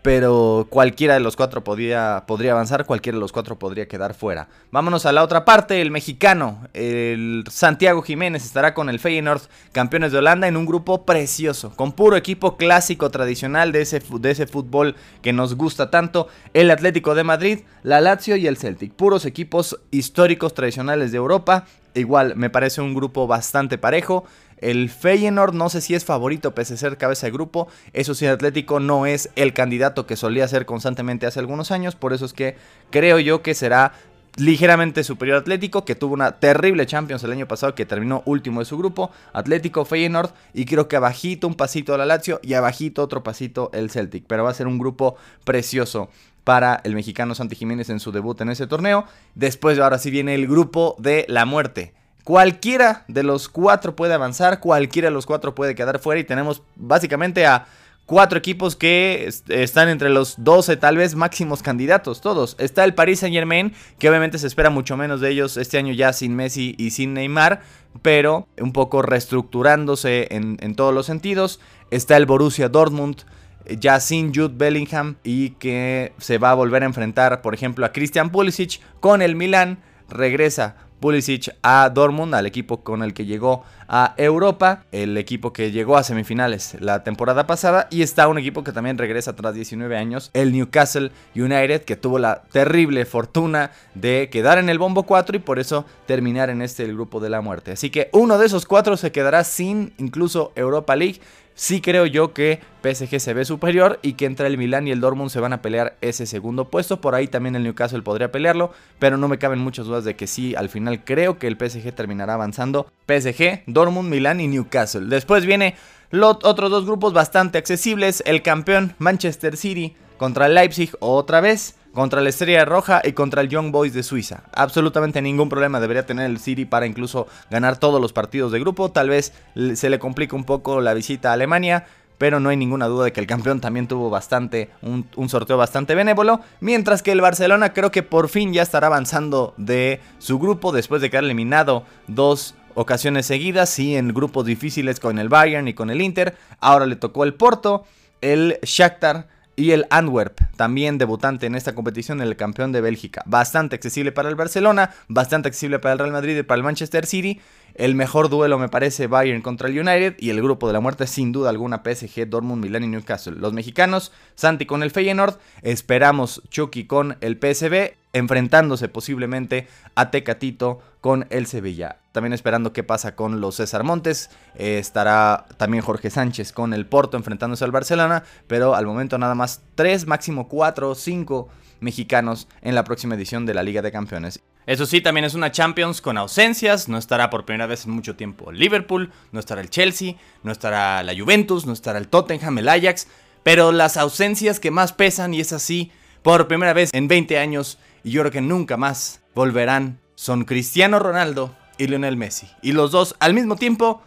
[0.01, 4.47] pero cualquiera de los cuatro podría, avanzar, cualquiera de los cuatro podría quedar fuera.
[4.71, 10.11] Vámonos a la otra parte, el mexicano, el Santiago Jiménez estará con el Feyenoord, campeones
[10.11, 14.47] de Holanda, en un grupo precioso, con puro equipo clásico tradicional de ese, de ese
[14.47, 19.25] fútbol que nos gusta tanto, el Atlético de Madrid, la Lazio y el Celtic, puros
[19.25, 24.25] equipos históricos tradicionales de Europa, igual me parece un grupo bastante parejo.
[24.57, 27.67] El Feyenoord no sé si es favorito pese a ser cabeza de grupo.
[27.93, 31.95] Eso sí, Atlético no es el candidato que solía ser constantemente hace algunos años.
[31.95, 32.55] Por eso es que
[32.89, 33.93] creo yo que será
[34.37, 38.65] ligeramente superior Atlético, que tuvo una terrible Champions el año pasado, que terminó último de
[38.65, 43.23] su grupo, Atlético, Feyenoord, y creo que abajito un pasito la Lazio y abajito otro
[43.23, 46.09] pasito el Celtic, pero va a ser un grupo precioso
[46.43, 49.05] para el mexicano Santi Jiménez en su debut en ese torneo.
[49.35, 51.93] Después ahora sí viene el grupo de la muerte.
[52.27, 56.61] Cualquiera de los cuatro puede avanzar, cualquiera de los cuatro puede quedar fuera y tenemos
[56.75, 57.67] básicamente a
[58.05, 62.57] cuatro equipos que están entre los 12 tal vez máximos candidatos, todos.
[62.59, 65.93] Está el Paris Saint Germain, que obviamente se espera mucho menos de ellos este año
[65.93, 67.61] ya sin Messi y sin Neymar,
[68.01, 71.61] pero un poco reestructurándose en, todos los sentidos.
[71.91, 73.21] Está el Borussia Dortmund,
[73.69, 77.93] ya sin Jude Bellingham y que se va a volver a enfrentar, por ejemplo, a
[77.93, 79.79] Christian Pulisic con el Milan.
[80.09, 85.71] Regresa Pulisic a Dortmund, al equipo con el que llegó a Europa, el equipo que
[85.71, 89.95] llegó a semifinales la temporada pasada, y está un equipo que también regresa tras 19
[89.97, 95.37] años, el Newcastle United, que tuvo la terrible fortuna de quedar en el bombo 4
[95.37, 97.71] y por eso terminar en este el grupo de la muerte.
[97.71, 101.19] Así que uno de esos cuatro se quedará sin incluso Europa League.
[101.59, 105.01] Sí creo yo que PSG se ve superior y que entre el Milan y el
[105.01, 107.01] Dortmund se van a pelear ese segundo puesto.
[107.01, 110.27] Por ahí también el Newcastle podría pelearlo, pero no me caben muchas dudas de que
[110.27, 112.85] sí, al final creo que el PSG terminará avanzando.
[113.07, 115.07] PSG, Dortmund, Milan y Newcastle.
[115.07, 115.73] Después viene
[116.11, 118.21] los otros dos grupos bastante accesibles.
[118.27, 123.49] El campeón Manchester City contra Leipzig otra vez contra la Estrella Roja y contra el
[123.49, 124.43] Young Boys de Suiza.
[124.53, 128.91] Absolutamente ningún problema debería tener el City para incluso ganar todos los partidos de grupo.
[128.91, 129.33] Tal vez
[129.73, 131.87] se le complica un poco la visita a Alemania,
[132.19, 135.95] pero no hay ninguna duda de que el campeón también tuvo bastante, un, sorteo bastante
[135.95, 140.71] benévolo, mientras que el Barcelona creo que por fin ya estará avanzando de su grupo
[140.71, 145.73] después de quedar eliminado dos ocasiones seguidas y en grupos difíciles con el Bayern y
[145.73, 147.85] con el Inter, ahora le tocó el Porto,
[148.21, 153.23] el Shakhtar, y el Antwerp, también debutante en esta competición, el campeón de Bélgica.
[153.25, 157.07] Bastante accesible para el Barcelona, bastante accesible para el Real Madrid y para el Manchester
[157.07, 157.41] City.
[157.73, 161.07] El mejor duelo me parece Bayern contra el United y el grupo de la muerte
[161.07, 163.35] sin duda alguna PSG, Dortmund, Milán y Newcastle.
[163.35, 170.81] Los mexicanos, Santi con el Feyenoord, esperamos Chucky con el PSV, enfrentándose posiblemente a Tecatito
[171.01, 171.97] con el Sevilla.
[172.17, 174.31] También esperando qué pasa con los César Montes.
[174.55, 178.23] Eh, estará también Jorge Sánchez con el Porto enfrentándose al Barcelona.
[178.47, 181.47] Pero al momento nada más 3, máximo 4, 5
[181.79, 184.41] mexicanos en la próxima edición de la Liga de Campeones.
[184.65, 186.89] Eso sí, también es una Champions con ausencias.
[186.89, 191.03] No estará por primera vez en mucho tiempo Liverpool, no estará el Chelsea, no estará
[191.03, 193.09] la Juventus, no estará el Tottenham, el Ajax.
[193.43, 195.91] Pero las ausencias que más pesan, y es así,
[196.23, 200.97] por primera vez en 20 años, y yo creo que nunca más volverán son Cristiano
[200.97, 202.47] Ronaldo y Lionel Messi.
[202.61, 204.01] Y los dos al mismo tiempo,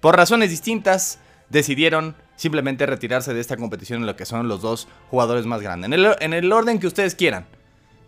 [0.00, 4.88] por razones distintas, decidieron simplemente retirarse de esta competición en lo que son los dos
[5.10, 5.86] jugadores más grandes.
[5.86, 7.46] En el, en el orden que ustedes quieran.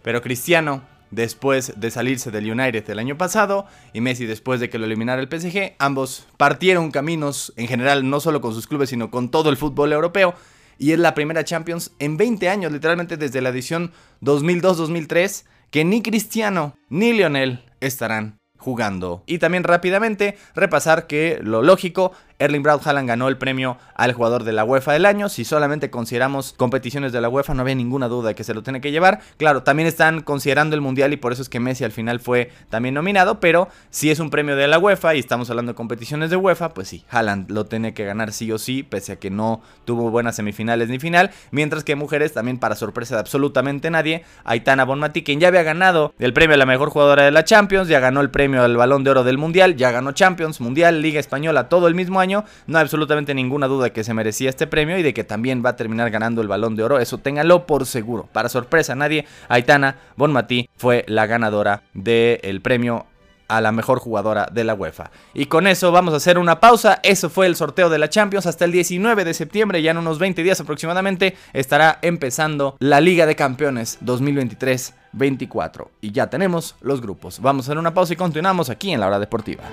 [0.02, 4.78] Pero Cristiano, después de salirse del United el año pasado, y Messi después de que
[4.78, 9.10] lo eliminara el PSG, ambos partieron caminos en general, no solo con sus clubes, sino
[9.10, 10.34] con todo el fútbol europeo.
[10.78, 16.02] Y es la primera Champions en 20 años, literalmente desde la edición 2002-2003 que ni
[16.02, 19.22] Cristiano ni Lionel estarán jugando.
[19.26, 24.44] Y también rápidamente repasar que lo lógico Erling Braut Haaland ganó el premio al jugador
[24.44, 25.28] de la UEFA del año.
[25.28, 28.62] Si solamente consideramos competiciones de la UEFA, no había ninguna duda de que se lo
[28.62, 29.20] tiene que llevar.
[29.38, 32.52] Claro, también están considerando el Mundial y por eso es que Messi al final fue
[32.70, 33.40] también nominado.
[33.40, 36.74] Pero si es un premio de la UEFA y estamos hablando de competiciones de UEFA,
[36.74, 40.10] pues sí, Haaland lo tiene que ganar sí o sí, pese a que no tuvo
[40.10, 41.32] buenas semifinales ni final.
[41.50, 46.14] Mientras que mujeres, también para sorpresa de absolutamente nadie, Aitana Bonmati, quien ya había ganado
[46.20, 49.02] el premio a la mejor jugadora de la Champions, ya ganó el premio al Balón
[49.02, 52.78] de Oro del Mundial, ya ganó Champions, Mundial, Liga Española, todo el mismo año no
[52.78, 55.70] hay absolutamente ninguna duda de que se merecía este premio y de que también va
[55.70, 56.98] a terminar ganando el balón de oro.
[56.98, 58.28] Eso téngalo por seguro.
[58.32, 63.06] Para sorpresa nadie, Aitana Bonmatí fue la ganadora del premio
[63.48, 65.10] a la mejor jugadora de la UEFA.
[65.34, 67.00] Y con eso vamos a hacer una pausa.
[67.02, 68.46] Eso fue el sorteo de la Champions.
[68.46, 73.26] Hasta el 19 de septiembre, ya en unos 20 días aproximadamente, estará empezando la Liga
[73.26, 75.88] de Campeones 2023-24.
[76.02, 77.40] Y ya tenemos los grupos.
[77.40, 79.64] Vamos a hacer una pausa y continuamos aquí en la hora deportiva.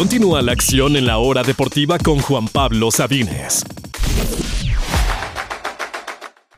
[0.00, 3.66] Continúa la acción en la hora deportiva con Juan Pablo Sabines.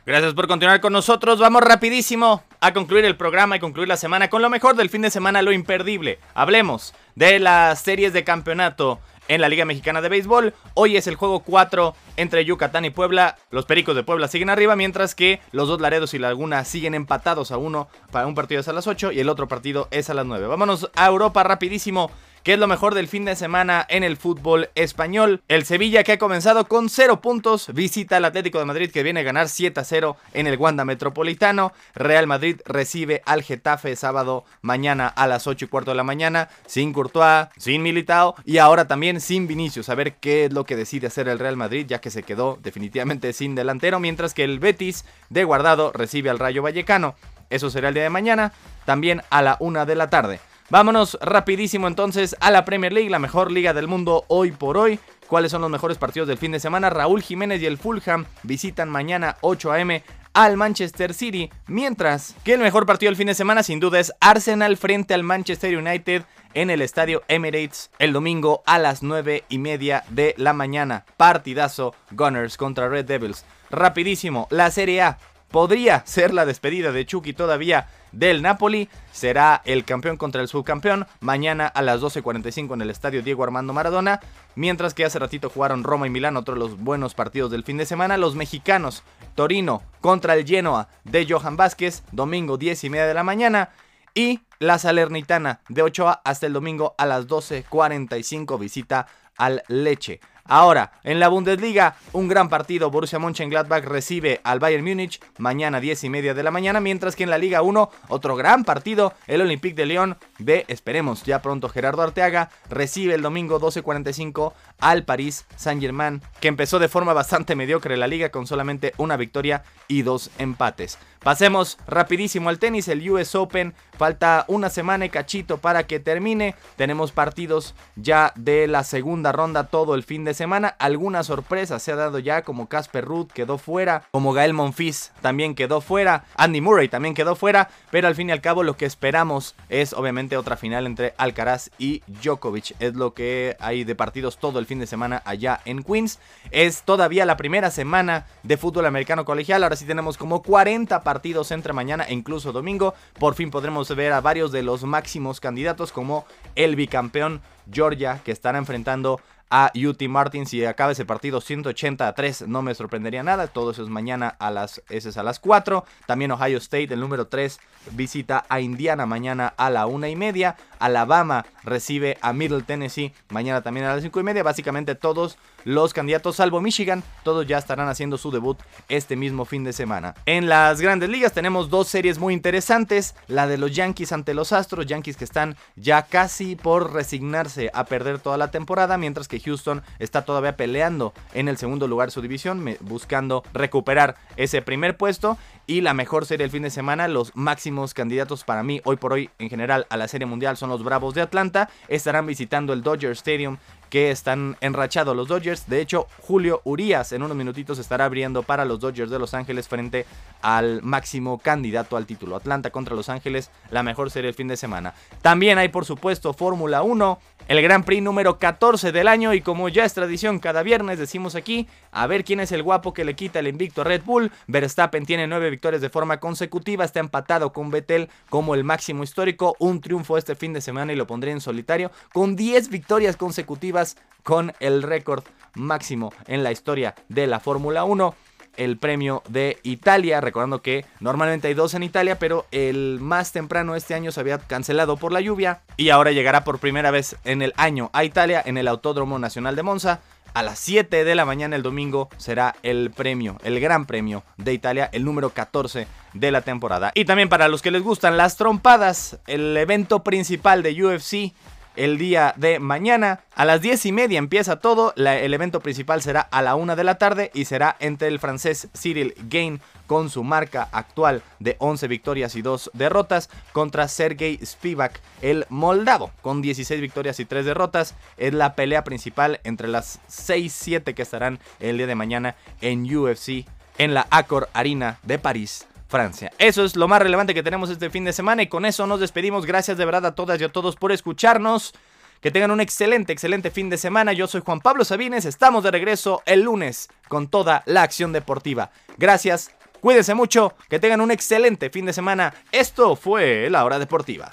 [0.05, 1.39] Gracias por continuar con nosotros.
[1.39, 5.01] Vamos rapidísimo a concluir el programa y concluir la semana con lo mejor del fin
[5.01, 6.19] de semana, lo imperdible.
[6.33, 10.53] Hablemos de las series de campeonato en la Liga Mexicana de Béisbol.
[10.73, 13.37] Hoy es el juego 4 entre Yucatán y Puebla.
[13.51, 17.51] Los Pericos de Puebla siguen arriba, mientras que los dos Laredos y Laguna siguen empatados
[17.51, 17.89] a uno.
[18.09, 20.47] Para un partido es a las 8 y el otro partido es a las 9.
[20.47, 22.09] Vámonos a Europa rapidísimo.
[22.43, 25.41] ¿Qué es lo mejor del fin de semana en el fútbol español?
[25.47, 29.21] El Sevilla que ha comenzado con 0 puntos, visita al Atlético de Madrid que viene
[29.21, 31.71] a ganar 7 a 0 en el Wanda Metropolitano.
[31.95, 36.49] Real Madrid recibe al Getafe sábado mañana a las 8 y cuarto de la mañana,
[36.65, 39.87] sin Courtois, sin Militao y ahora también sin Vinicius.
[39.87, 42.59] A ver qué es lo que decide hacer el Real Madrid, ya que se quedó
[42.61, 47.15] definitivamente sin delantero, mientras que el Betis de Guardado recibe al Rayo Vallecano.
[47.49, 48.51] Eso será el día de mañana,
[48.83, 50.41] también a la 1 de la tarde.
[50.73, 54.99] Vámonos rapidísimo entonces a la Premier League, la mejor liga del mundo hoy por hoy.
[55.27, 56.89] ¿Cuáles son los mejores partidos del fin de semana?
[56.89, 60.03] Raúl Jiménez y el Fulham visitan mañana 8 a.m.
[60.33, 64.13] al Manchester City, mientras que el mejor partido del fin de semana sin duda es
[64.19, 66.23] Arsenal frente al Manchester United
[66.55, 71.05] en el estadio Emirates el domingo a las 9 y media de la mañana.
[71.17, 73.45] Partidazo Gunners contra Red Devils.
[73.69, 75.19] Rapidísimo, la Serie A
[75.51, 78.87] podría ser la despedida de Chucky todavía del Napoli.
[79.11, 83.73] Será el campeón contra el subcampeón mañana a las 12.45 en el estadio Diego Armando
[83.73, 84.21] Maradona.
[84.55, 87.77] Mientras que hace ratito jugaron Roma y Milán, otro de los buenos partidos del fin
[87.77, 88.17] de semana.
[88.17, 89.03] Los mexicanos,
[89.35, 93.69] Torino contra el Genoa de Johan Vázquez, domingo 10 y media de la mañana.
[94.15, 99.07] Y la Salernitana de Ochoa hasta el domingo a las 12.45 visita
[99.37, 100.19] al Leche.
[100.45, 102.91] Ahora, en la Bundesliga, un gran partido.
[102.91, 106.81] Borussia Mönchengladbach recibe al Bayern Múnich mañana 10 y media de la mañana.
[106.81, 109.13] Mientras que en la Liga 1, otro gran partido.
[109.25, 115.05] El Olympique de Lyon de, esperemos ya pronto, Gerardo Arteaga recibe el domingo 12.45 al
[115.05, 120.01] París Saint-Germain, que empezó de forma bastante mediocre la liga con solamente una victoria y
[120.01, 120.99] dos empates.
[121.23, 123.73] Pasemos rapidísimo al tenis, el US Open.
[123.97, 126.55] Falta una semana y cachito para que termine.
[126.75, 130.75] Tenemos partidos ya de la segunda ronda todo el fin de semana.
[130.79, 135.55] Algunas sorpresas se ha dado ya, como Casper Ruth quedó fuera, como Gael Monfils también
[135.55, 137.69] quedó fuera, Andy Murray también quedó fuera.
[137.89, 141.69] Pero al fin y al cabo, lo que esperamos es obviamente otra final entre Alcaraz
[141.77, 142.75] y Djokovic.
[142.79, 146.19] Es lo que hay de partidos todo el fin de semana allá en Queens.
[146.51, 149.63] Es todavía la primera semana de fútbol americano colegial.
[149.63, 152.95] Ahora sí tenemos como 40 partidos partidos entre mañana e incluso domingo.
[153.19, 157.39] Por fin podremos ver a varios de los máximos candidatos como el bicampeón
[157.71, 160.47] Georgia que estará enfrentando a UT Martin.
[160.47, 163.45] Si acaba ese partido 180 a 3, no me sorprendería nada.
[163.45, 165.85] Todo eso es mañana a las, es a las 4.
[166.07, 167.59] También Ohio State, el número 3,
[167.91, 170.55] visita a Indiana mañana a la 1 y media.
[170.83, 174.43] Alabama recibe a Middle Tennessee mañana también a las 5 y media.
[174.43, 178.59] Básicamente todos los candidatos, salvo Michigan, todos ya estarán haciendo su debut
[178.89, 180.13] este mismo fin de semana.
[180.25, 183.15] En las grandes ligas tenemos dos series muy interesantes.
[183.27, 184.85] La de los Yankees ante los Astros.
[184.85, 188.97] Yankees que están ya casi por resignarse a perder toda la temporada.
[188.97, 194.61] Mientras que Houston está todavía peleando en el segundo lugar su división, buscando recuperar ese
[194.61, 195.37] primer puesto.
[195.65, 199.13] Y la mejor serie del fin de semana, los máximos candidatos para mí hoy por
[199.13, 201.69] hoy en general a la serie mundial son los Bravos de Atlanta.
[201.87, 203.57] Estarán visitando el Dodger Stadium
[203.93, 205.69] que están enrachados los Dodgers.
[205.69, 209.67] De hecho, Julio Urias en unos minutitos estará abriendo para los Dodgers de Los Ángeles
[209.67, 210.07] frente
[210.41, 212.35] al máximo candidato al título.
[212.35, 214.95] Atlanta contra Los Ángeles, la mejor serie del fin de semana.
[215.21, 217.19] También hay, por supuesto, Fórmula 1,
[217.49, 221.35] el Gran Prix número 14 del año y como ya es tradición cada viernes decimos
[221.35, 224.31] aquí, a ver quién es el guapo que le quita el invicto a Red Bull.
[224.47, 229.55] Verstappen tiene nueve victorias de forma consecutiva, está empatado con Vettel como el máximo histórico,
[229.59, 233.82] un triunfo este fin de semana y lo pondría en solitario, con 10 victorias consecutivas
[234.23, 235.23] con el récord
[235.55, 238.15] máximo en la historia de la Fórmula 1
[238.57, 240.21] el premio de Italia.
[240.21, 244.37] Recordando que normalmente hay dos en Italia, pero el más temprano este año se había
[244.37, 248.41] cancelado por la lluvia y ahora llegará por primera vez en el año a Italia
[248.45, 250.01] en el Autódromo Nacional de Monza.
[250.33, 254.53] A las 7 de la mañana el domingo será el premio, el gran premio de
[254.53, 256.91] Italia, el número 14 de la temporada.
[256.95, 261.33] Y también para los que les gustan las trompadas, el evento principal de UFC
[261.75, 263.21] el día de mañana.
[263.35, 264.93] A las 10 y media empieza todo.
[264.95, 268.67] el evento principal será a la 1 de la tarde y será entre el francés
[268.75, 274.99] Cyril Gain con su marca actual de 11 victorias y 2 derrotas contra Sergey Spivak,
[275.21, 277.95] el moldavo, con 16 victorias y 3 derrotas.
[278.17, 283.45] Es la pelea principal entre las 6-7 que estarán el día de mañana en UFC
[283.77, 285.67] en la Accor Arena de París.
[285.93, 286.31] Francia.
[286.39, 288.99] Eso es lo más relevante que tenemos este fin de semana y con eso nos
[288.99, 289.45] despedimos.
[289.45, 291.71] Gracias de verdad a todas y a todos por escucharnos.
[292.19, 294.11] Que tengan un excelente, excelente fin de semana.
[294.11, 295.25] Yo soy Juan Pablo Sabines.
[295.25, 298.71] Estamos de regreso el lunes con toda la acción deportiva.
[298.97, 302.33] Gracias, cuídense mucho, que tengan un excelente fin de semana.
[302.51, 304.31] Esto fue La Hora Deportiva.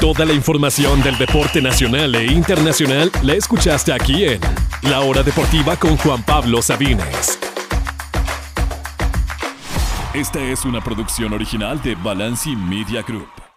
[0.00, 4.40] Toda la información del deporte nacional e internacional la escuchaste aquí en
[4.82, 7.38] La Hora Deportiva con Juan Pablo Sabines.
[10.18, 13.47] Esta es una producción original de Balanci Media Group.